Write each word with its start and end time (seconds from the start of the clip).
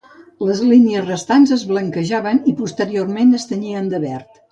Les 0.45 0.59
línies 0.69 1.03
restants 1.09 1.53
es 1.57 1.65
blanquejaven 1.71 2.39
i 2.53 2.55
posteriorment 2.63 3.37
es 3.41 3.47
tenyien 3.53 3.93
de 3.93 4.01
verd. 4.07 4.41